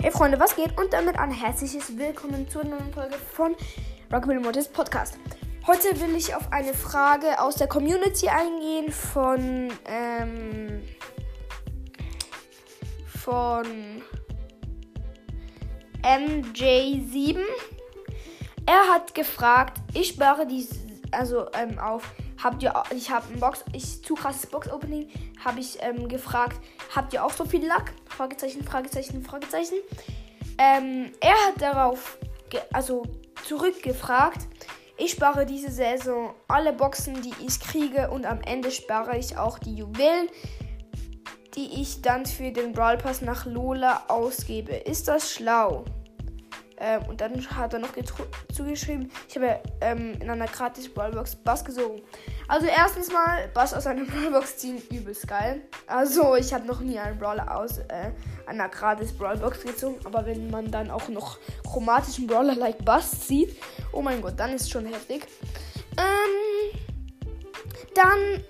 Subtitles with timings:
[0.00, 0.78] Hey Freunde, was geht?
[0.78, 3.56] Und damit ein herzliches Willkommen zur neuen Folge von
[4.12, 5.18] Rockabilly Mortis Podcast.
[5.66, 10.82] Heute will ich auf eine Frage aus der Community eingehen von ähm,
[13.08, 13.66] von
[16.04, 17.40] MJ7.
[18.66, 20.64] Er hat gefragt, ich spare die
[21.10, 22.04] also ähm, auf
[22.42, 25.08] habt ihr ich habe ein Box ich zu krasses Box Opening
[25.44, 26.60] habe ich ähm, gefragt
[26.94, 27.92] habt ihr auch so viel Lack?
[28.06, 29.76] Fragezeichen Fragezeichen Fragezeichen.
[30.58, 32.18] Ähm, er hat darauf
[32.72, 33.04] also
[33.44, 34.46] zurückgefragt
[34.96, 39.58] ich spare diese Saison alle Boxen die ich kriege und am Ende spare ich auch
[39.58, 40.28] die Juwelen
[41.54, 44.74] die ich dann für den Brawl Pass nach Lola ausgebe.
[44.74, 45.84] Ist das schlau
[46.80, 47.90] ähm, und dann hat er noch
[48.54, 52.02] zugeschrieben, ich habe ähm, in einer gratis Brawlbox Bass gesogen.
[52.46, 55.62] Also erstens mal, Bass aus einer Brawlbox ziehen, übelst geil.
[55.86, 58.12] Also ich habe noch nie einen Brawler aus äh,
[58.46, 59.96] einer gratis Brawlbox gezogen.
[60.04, 63.56] Aber wenn man dann auch noch chromatischen Brawler like Bass zieht,
[63.92, 65.26] oh mein Gott, dann ist schon heftig.
[65.96, 66.78] Ähm,
[67.94, 68.44] dann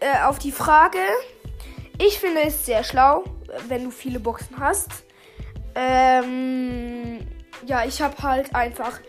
[0.00, 0.98] äh, auf die Frage.
[1.98, 3.24] Ich finde es sehr schlau,
[3.68, 4.90] wenn du viele Boxen hast.
[5.74, 7.26] Ähm,
[7.64, 9.00] ja, ich habe halt einfach.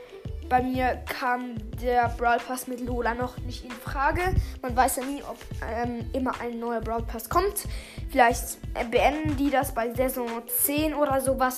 [0.50, 4.22] Bei mir kam der Brawl Pass mit Lola noch nicht in Frage.
[4.62, 5.38] Man weiß ja nie, ob
[5.70, 7.66] ähm, immer ein neuer Brawl Pass kommt.
[8.09, 11.58] Vielleicht äh, beenden die das bei Saison 10 oder sowas.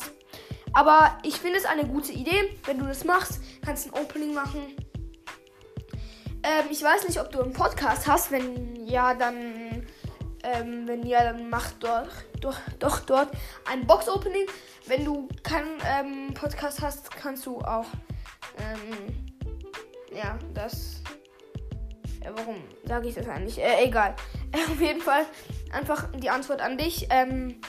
[0.73, 2.57] Aber ich finde es eine gute Idee.
[2.65, 4.61] Wenn du das machst, kannst ein Opening machen.
[6.41, 8.31] Ähm, ich weiß nicht, ob du einen Podcast hast.
[8.31, 9.78] Wenn ja, dann
[10.43, 12.07] ähm, wenn ja, dann mach doch,
[12.39, 13.29] doch, doch dort
[13.69, 14.47] ein Box-Opening.
[14.87, 17.85] Wenn du keinen ähm, Podcast hast, kannst du auch.
[18.57, 19.29] Ähm,
[20.15, 21.01] ja, das.
[22.23, 23.59] Ja, warum sage ich das eigentlich?
[23.59, 24.15] Äh, egal.
[24.53, 25.25] auf jeden Fall,
[25.71, 27.07] einfach die Antwort an dich.
[27.09, 27.59] Ähm,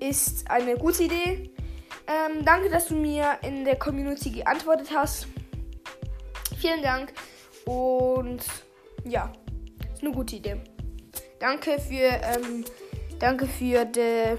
[0.00, 1.50] ist eine gute Idee.
[2.06, 5.26] Ähm, danke, dass du mir in der Community geantwortet hast.
[6.58, 7.12] Vielen Dank.
[7.64, 8.44] Und
[9.04, 9.32] ja,
[9.92, 10.60] ist eine gute Idee.
[11.44, 12.64] Danke für, ähm,
[13.18, 14.38] danke für, de,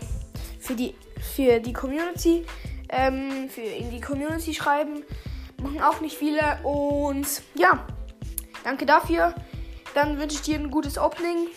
[0.60, 0.96] für, die,
[1.36, 2.44] für die Community.
[2.90, 5.04] Ähm, für in die Community schreiben.
[5.62, 6.58] Machen auch nicht viele.
[6.64, 7.86] Und ja,
[8.64, 9.36] danke dafür.
[9.94, 11.50] Dann wünsche ich dir ein gutes Opening.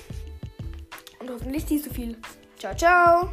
[1.18, 2.18] Und hoffentlich nicht so viel.
[2.58, 3.30] Ciao, ciao.